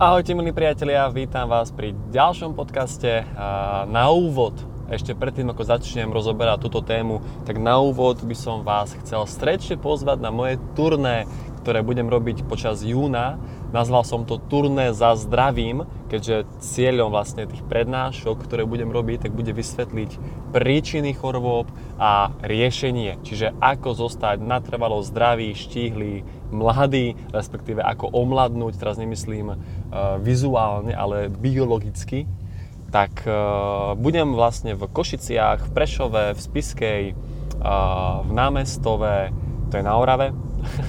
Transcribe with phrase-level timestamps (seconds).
[0.00, 3.20] Ahojte milí priatelia, vítam vás pri ďalšom podcaste.
[3.84, 4.56] Na úvod,
[4.90, 9.78] ešte predtým ako začnem rozoberať túto tému, tak na úvod by som vás chcel strečne
[9.78, 11.30] pozvať na moje turné,
[11.62, 13.38] ktoré budem robiť počas júna.
[13.70, 19.36] Nazval som to turné za zdravím, keďže cieľom vlastne tých prednášok, ktoré budem robiť, tak
[19.36, 20.10] bude vysvetliť
[20.50, 21.70] príčiny chorôb
[22.00, 23.22] a riešenie.
[23.22, 29.56] Čiže ako zostať natrvalo zdravý, štíhly, mladý, respektíve ako omladnúť, teraz nemyslím uh,
[30.18, 32.26] vizuálne, ale biologicky,
[32.90, 39.30] tak uh, budem vlastne v Košiciach, v Prešove, v Spiskej, uh, v Námestove,
[39.70, 40.34] to je na Orave,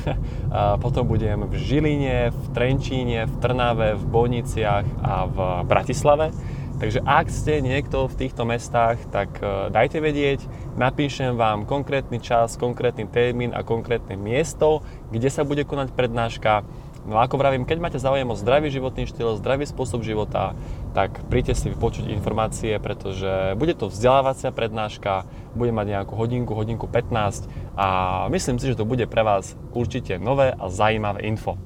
[0.84, 6.34] potom budem v Žiline, v Trenčíne, v Trnave, v Bojniciach a v Bratislave.
[6.82, 10.50] Takže ak ste niekto v týchto mestách, tak e, dajte vedieť,
[10.82, 14.82] napíšem vám konkrétny čas, konkrétny termín a konkrétne miesto,
[15.14, 16.66] kde sa bude konať prednáška.
[17.02, 20.54] No ako vravím, keď máte záujem o zdravý životný štýl, zdravý spôsob života,
[20.94, 25.26] tak príďte si vypočuť informácie, pretože bude to vzdelávacia prednáška,
[25.58, 27.88] bude mať nejakú hodinku, hodinku 15 a
[28.30, 31.58] myslím si, že to bude pre vás určite nové a zaujímavé info.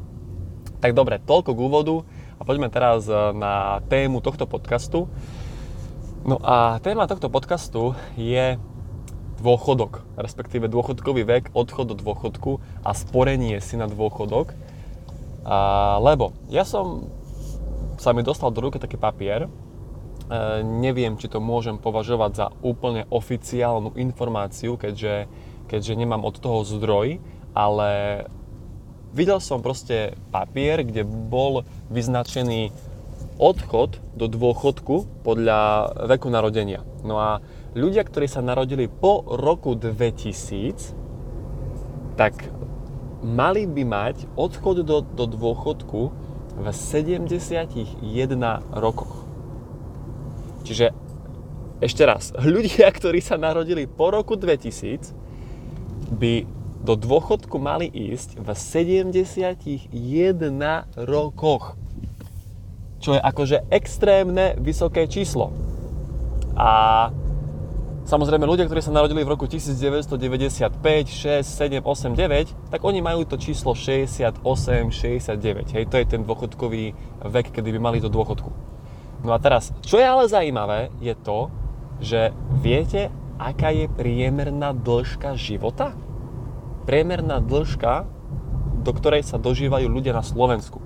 [0.80, 1.96] Tak dobre, toľko k úvodu.
[2.36, 5.08] A poďme teraz e, na tému tohto podcastu.
[6.22, 8.60] No a téma tohto podcastu je
[9.40, 14.54] dôchodok, respektíve dôchodkový vek, odchod do dôchodku a sporenie si na dôchodok.
[15.46, 17.06] A, lebo ja som
[18.02, 19.50] sa mi dostal do ruky taký papier, e,
[20.66, 25.30] neviem, či to môžem považovať za úplne oficiálnu informáciu, keďže,
[25.70, 27.22] keďže nemám od toho zdroj,
[27.56, 28.26] ale
[29.16, 32.76] videl som proste papier, kde bol vyznačený
[33.40, 36.84] odchod do dôchodku podľa veku narodenia.
[37.04, 37.40] No a
[37.76, 40.96] ľudia, ktorí sa narodili po roku 2000,
[42.16, 42.48] tak
[43.26, 46.02] mali by mať odchod do, do dôchodku
[46.56, 48.06] v 71
[48.78, 49.26] rokoch.
[50.62, 50.94] Čiže
[51.82, 55.26] ešte raz, ľudia, ktorí sa narodili po roku 2000,
[56.16, 56.46] by
[56.86, 59.90] do dôchodku mali ísť v 71
[61.02, 61.74] rokoch.
[63.02, 65.50] Čo je akože extrémne vysoké číslo.
[66.54, 67.10] A
[68.06, 73.26] samozrejme ľudia, ktorí sa narodili v roku 1995, 6, 7, 8, 9, tak oni majú
[73.26, 74.40] to číslo 68,
[74.94, 75.76] 69.
[75.76, 76.94] Hej, to je ten dôchodkový
[77.26, 78.50] vek, kedy by mali do dôchodku.
[79.26, 81.50] No a teraz, čo je ale zaujímavé, je to,
[81.98, 82.30] že
[82.62, 83.10] viete,
[83.42, 85.98] aká je priemerná dĺžka života?
[86.86, 88.06] priemerná dĺžka,
[88.86, 90.78] do ktorej sa dožívajú ľudia na Slovensku.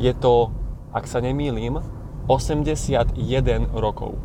[0.00, 0.50] Je to,
[0.96, 1.84] ak sa nemýlim,
[2.26, 3.20] 81
[3.76, 4.16] rokov.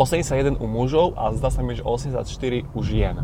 [0.00, 2.24] 81 u mužov a zdá sa mi, že 84
[2.72, 3.20] u žien.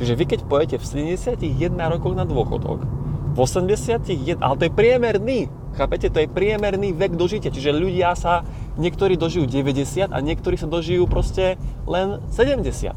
[0.00, 2.88] Čiže vy keď pojete v 71 rokoch na dôchodok,
[3.30, 8.42] v 81, ale to je priemerný, chápete, to je priemerný vek dožitia, čiže ľudia sa,
[8.80, 12.96] niektorí dožijú 90 a niektorí sa dožijú proste len 70.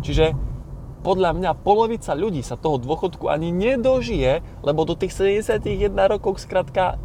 [0.00, 0.32] Čiže
[1.04, 6.96] podľa mňa polovica ľudí sa toho dôchodku ani nedožije, lebo do tých 71 rokov skrátka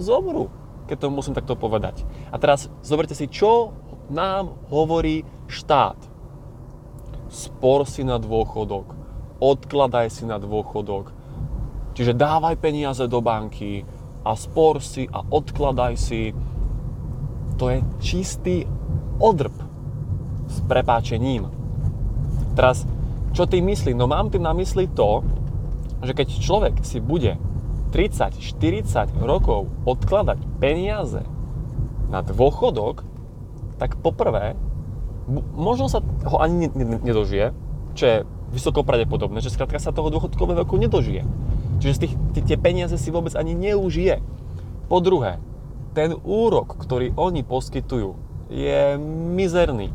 [0.00, 0.48] zomru,
[0.88, 2.08] keď to musím takto povedať.
[2.32, 3.76] A teraz zoberte si, čo
[4.12, 5.98] nám hovorí štát.
[7.26, 8.94] Spor si na dôchodok,
[9.42, 11.10] odkladaj si na dôchodok,
[11.98, 13.82] čiže dávaj peniaze do banky
[14.22, 16.30] a spor si a odkladaj si.
[17.56, 18.68] To je čistý
[19.18, 19.54] odrb
[20.46, 21.56] s prepáčením
[22.56, 22.88] Teraz,
[23.36, 23.92] čo tým myslí?
[23.92, 25.20] No mám tým na mysli to,
[26.00, 27.36] že keď človek si bude
[27.92, 31.20] 30-40 rokov odkladať peniaze
[32.08, 33.04] na dôchodok,
[33.76, 34.56] tak poprvé,
[35.56, 36.70] možno sa ho ani
[37.02, 37.52] nedožije,
[37.96, 38.16] čo je
[38.54, 41.26] vysoko pravdepodobné, že skrátka sa toho dôchodkového veku nedožije.
[41.82, 42.14] Čiže z tých,
[42.46, 44.22] tie peniaze si vôbec ani neužije.
[44.86, 45.42] Po druhé,
[45.92, 48.14] ten úrok, ktorý oni poskytujú,
[48.52, 48.94] je
[49.34, 49.90] mizerný.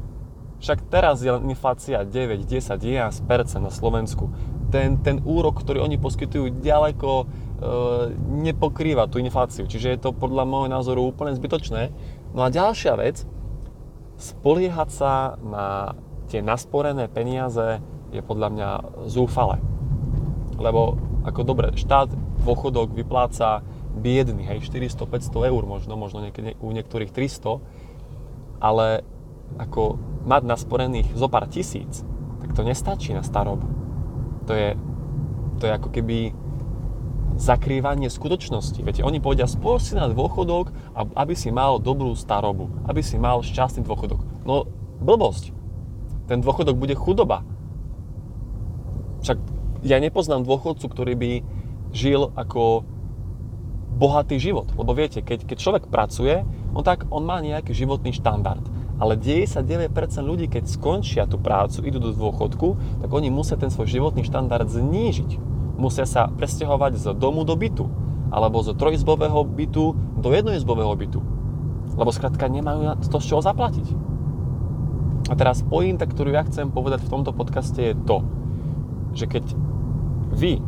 [0.61, 3.25] Však teraz je inflácia 9, 10, 11%
[3.57, 4.29] na Slovensku.
[4.69, 7.25] Ten, ten úrok, ktorý oni poskytujú, ďaleko e,
[8.45, 9.65] nepokrýva tú infláciu.
[9.65, 11.89] Čiže je to podľa môjho názoru úplne zbytočné.
[12.37, 13.25] No a ďalšia vec,
[14.21, 15.97] spoliehať sa na
[16.29, 17.81] tie nasporené peniaze
[18.13, 18.69] je podľa mňa
[19.09, 19.57] zúfale.
[20.61, 20.95] Lebo
[21.25, 22.13] ako dobre, štát
[22.45, 23.65] dôchodok vypláca
[23.97, 27.59] biedný, hej, 400-500 eur možno, možno niekedy, u niektorých 300,
[28.61, 29.03] ale
[29.59, 32.05] ako mať nasporených zo pár tisíc,
[32.39, 33.67] tak to nestačí na starobu.
[34.47, 34.77] To je,
[35.59, 36.31] to je ako keby
[37.41, 38.77] zakrývanie skutočnosti.
[38.85, 43.41] Viete, oni povedia, spôr si na dôchodok, aby si mal dobrú starobu, aby si mal
[43.41, 44.21] šťastný dôchodok.
[44.45, 44.69] No,
[45.01, 45.49] blbosť.
[46.29, 47.41] Ten dôchodok bude chudoba.
[49.25, 49.41] Však
[49.81, 51.31] ja nepoznám dôchodcu, ktorý by
[51.91, 52.85] žil ako
[53.97, 54.69] bohatý život.
[54.77, 56.45] Lebo viete, keď, keď človek pracuje,
[56.77, 58.63] on tak on má nejaký životný štandard.
[59.01, 59.89] Ale 99%
[60.21, 64.69] ľudí, keď skončia tú prácu, idú do dôchodku, tak oni musia ten svoj životný štandard
[64.69, 65.50] znížiť.
[65.81, 67.89] Musia sa presťahovať z domu do bytu.
[68.29, 71.19] Alebo z trojizbového bytu do jednoizbového bytu.
[71.97, 74.11] Lebo skrátka nemajú to z čoho zaplatiť.
[75.27, 78.21] A teraz pointa, ktorú ja chcem povedať v tomto podcaste je to,
[79.17, 79.45] že keď
[80.31, 80.61] vy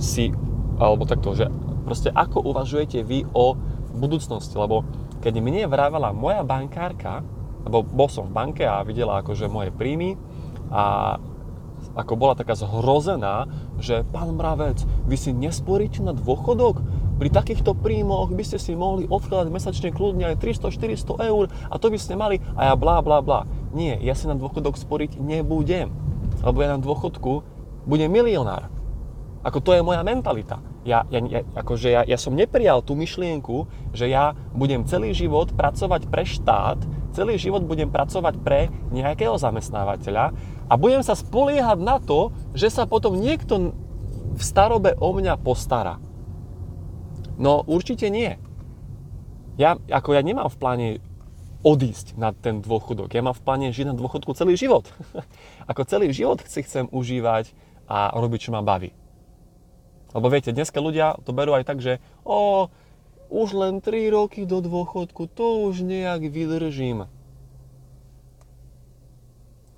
[0.00, 0.34] si,
[0.78, 1.46] alebo takto, že
[1.86, 3.54] proste ako uvažujete vy o
[3.94, 4.82] budúcnosti, lebo
[5.22, 7.22] keď mne vrávala moja bankárka,
[7.62, 10.18] lebo bol som v banke a videla akože moje príjmy
[10.70, 11.16] a
[11.92, 16.80] ako bola taká zhrozená, že pán Mravec, vy si nesporíte na dôchodok?
[17.20, 21.86] Pri takýchto príjmoch by ste si mohli odkladať mesačne kľudne aj 300-400 eur a to
[21.92, 23.46] by ste mali a ja blá blá blá.
[23.70, 25.92] Nie, ja si na dôchodok sporiť nebudem,
[26.42, 27.46] lebo ja na dôchodku
[27.86, 28.72] budem milionár.
[29.42, 30.62] Ako to je moja mentalita.
[30.82, 35.54] Ja, ja, ja, akože ja, ja som neprijal tú myšlienku, že ja budem celý život
[35.54, 36.78] pracovať pre štát,
[37.14, 40.34] celý život budem pracovať pre nejakého zamestnávateľa
[40.72, 43.76] a budem sa spoliehať na to, že sa potom niekto
[44.32, 46.00] v starobe o mňa postará.
[47.36, 48.40] No určite nie.
[49.60, 50.88] Ja, ako ja nemám v pláne
[51.60, 53.12] odísť na ten dôchodok.
[53.12, 54.88] Ja mám v pláne žiť na dôchodku celý život.
[55.70, 57.52] ako celý život si chcem užívať
[57.84, 58.96] a robiť, čo ma baví.
[60.16, 62.72] Lebo viete, dneska ľudia to berú aj tak, že o,
[63.28, 67.12] už len 3 roky do dôchodku, to už nejak vydržím.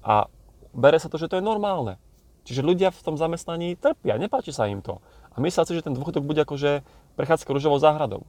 [0.06, 0.30] A
[0.74, 1.96] bere sa to, že to je normálne.
[2.44, 5.00] Čiže ľudia v tom zamestnaní trpia, nepáči sa im to.
[5.32, 6.84] A myslia si, že ten dôchodok bude akože
[7.16, 8.28] prechádzka rúžovou záhradou.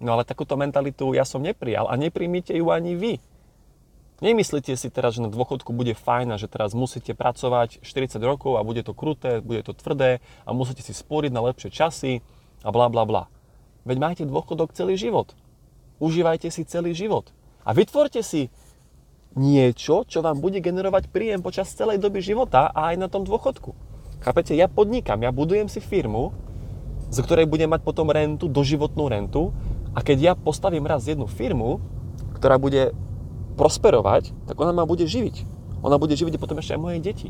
[0.00, 3.14] No ale takúto mentalitu ja som neprijal a nepríjmite ju ani vy.
[4.24, 8.56] Nemyslíte si teraz, že na dôchodku bude fajn a že teraz musíte pracovať 40 rokov
[8.56, 12.20] a bude to kruté, bude to tvrdé a musíte si sporiť na lepšie časy
[12.64, 13.32] a bla bla bla.
[13.88, 15.32] Veď máte dôchodok celý život.
[16.00, 17.32] Užívajte si celý život.
[17.64, 18.52] A vytvorte si
[19.38, 23.74] niečo, čo vám bude generovať príjem počas celej doby života a aj na tom dôchodku.
[24.20, 26.34] Chápete, ja podnikam, ja budujem si firmu,
[27.10, 29.54] z ktorej budem mať potom rentu, doživotnú rentu
[29.94, 31.82] a keď ja postavím raz jednu firmu,
[32.38, 32.94] ktorá bude
[33.58, 35.46] prosperovať, tak ona ma bude živiť.
[35.80, 37.28] Ona bude živiť potom ešte aj moje deti.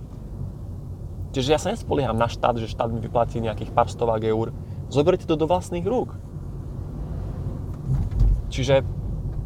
[1.31, 4.50] Čiže ja sa nespolieham na štát, že štát mi vyplatí nejakých pár stovák eur.
[4.91, 6.19] Zoberte to do vlastných rúk.
[8.50, 8.82] Čiže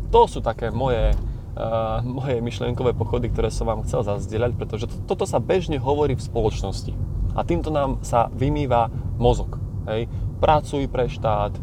[0.08, 1.12] to sú také moje,
[1.54, 6.18] uh, moje myšlienkové pochody, ktoré som vám chcel zazdieľať, pretože to, toto sa bežne hovorí
[6.18, 6.92] v spoločnosti.
[7.34, 9.58] A týmto nám sa vymýva mozog.
[9.90, 10.06] Hej?
[10.38, 11.54] Pracuj pre štát,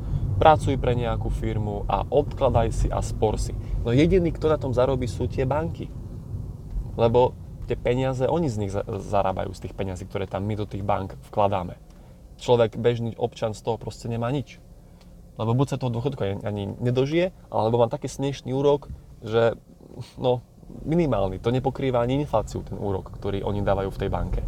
[0.41, 3.53] pracuj pre nejakú firmu a odkladaj si a spor si.
[3.85, 5.87] No jediný, kto na tom zarobí, sú tie banky.
[6.97, 7.37] Lebo
[7.69, 11.15] tie peniaze, oni z nich zarábajú, z tých peniazí, ktoré tam my do tých bank
[11.31, 11.77] vkladáme.
[12.41, 14.57] Človek, bežný občan z toho proste nemá nič.
[15.39, 18.91] Lebo buď sa toho dôchodku ani nedožije, alebo má taký smiešný úrok,
[19.21, 19.55] že
[20.19, 20.41] no,
[20.87, 21.39] minimálny.
[21.43, 24.41] To nepokrýva ani infláciu, ten úrok, ktorý oni dávajú v tej banke.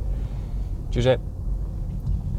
[0.94, 1.34] Čiže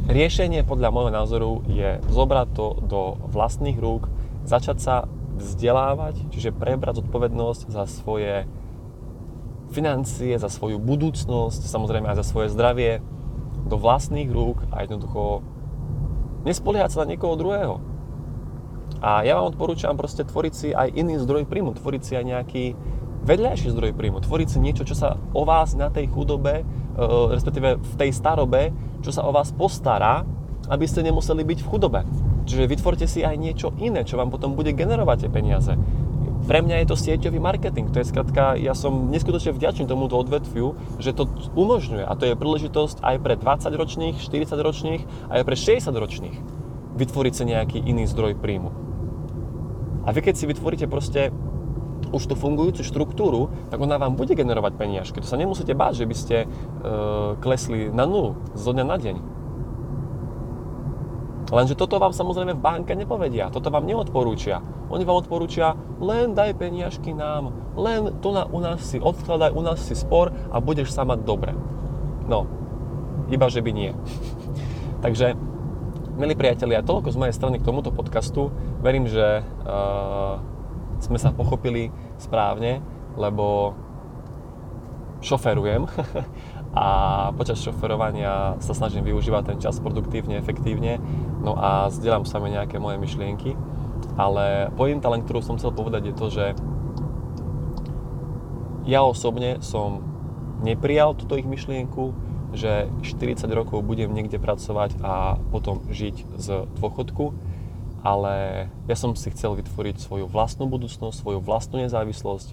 [0.05, 4.13] Riešenie podľa môjho názoru je zobrať to do vlastných rúk,
[4.45, 4.95] začať sa
[5.41, 8.45] vzdelávať, čiže prebrať zodpovednosť za svoje
[9.73, 13.01] financie, za svoju budúcnosť, samozrejme aj za svoje zdravie
[13.65, 15.41] do vlastných rúk a jednoducho
[16.45, 17.81] nespoliehať sa na niekoho druhého.
[19.01, 22.65] A ja vám odporúčam proste tvoriť si aj iný zdroj príjmu, tvoriť si aj nejaký
[23.25, 26.65] vedľajší zdroj príjmu, tvoriť si niečo, čo sa o vás na tej chudobe, e,
[27.33, 28.71] respektíve v tej starobe
[29.05, 30.25] čo sa o vás postará,
[30.73, 32.01] aby ste nemuseli byť v chudobe.
[32.49, 35.73] Čiže vytvorte si aj niečo iné, čo vám potom bude generovať tie peniaze.
[36.45, 37.89] Pre mňa je to sieťový marketing.
[37.93, 42.05] To je skratka, ja som neskutočne vďačný tomuto odvetviu, že to umožňuje.
[42.05, 45.03] A to je príležitosť aj pre 20-ročných, 40-ročných,
[45.33, 46.37] aj pre 60-ročných
[46.95, 48.71] vytvoriť si nejaký iný zdroj príjmu.
[50.05, 51.33] A vy keď si vytvoríte proste
[52.15, 55.19] už tú fungujúcu štruktúru, tak ona vám bude generovať peniažky.
[55.19, 56.47] To sa nemusíte báť, že by ste e,
[57.43, 59.17] klesli na nulu zo dňa na deň.
[61.55, 64.65] Lenže toto vám samozrejme v banke nepovedia, toto vám neodporúčia.
[64.89, 69.63] Oni vám odporúčia, len daj peniažky nám, len tu na, u nás si odkladaj, u
[69.63, 71.53] nás si spor a budeš sa mať dobre.
[72.25, 72.49] No,
[73.29, 73.93] iba že by nie.
[75.05, 75.37] Takže,
[76.17, 78.49] milí priatelia, toľko z mojej strany k tomuto podcastu.
[78.81, 80.41] Verím, že uh,
[81.05, 82.81] sme sa pochopili správne,
[83.21, 83.77] lebo
[85.21, 85.85] šoferujem
[86.75, 86.87] a
[87.37, 90.97] počas šoferovania sa snažím využívať ten čas produktívne, efektívne,
[91.45, 93.53] no a zdieľam sa mi nejaké moje myšlienky,
[94.17, 96.47] ale pointa len, ktorú som chcel povedať je to, že
[98.85, 100.05] ja osobne som
[100.61, 102.13] neprijal túto ich myšlienku,
[102.55, 106.47] že 40 rokov budem niekde pracovať a potom žiť z
[106.79, 107.35] dôchodku,
[108.05, 112.53] ale ja som si chcel vytvoriť svoju vlastnú budúcnosť, svoju vlastnú nezávislosť.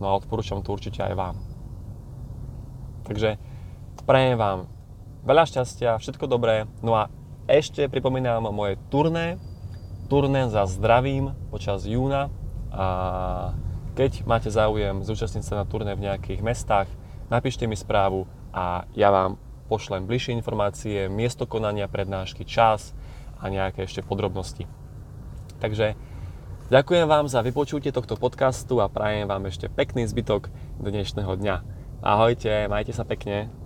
[0.00, 1.36] No a odporúčam to určite aj vám.
[3.04, 3.36] Takže
[4.08, 4.64] prajem vám
[5.28, 6.64] veľa šťastia, všetko dobré.
[6.80, 7.12] No a
[7.44, 9.36] ešte pripomínam moje turné,
[10.08, 12.32] turné za zdravím počas júna
[12.72, 12.86] a
[13.92, 16.88] keď máte záujem zúčastniť sa na turné v nejakých mestách,
[17.28, 18.24] napíšte mi správu
[18.56, 19.36] a ja vám
[19.68, 22.96] pošlem bližšie informácie, miesto konania prednášky, čas
[23.40, 24.68] a nejaké ešte podrobnosti.
[25.60, 25.96] Takže
[26.68, 31.56] ďakujem vám za vypočutie tohto podcastu a prajem vám ešte pekný zbytok dnešného dňa.
[32.00, 33.59] Ahojte, majte sa pekne.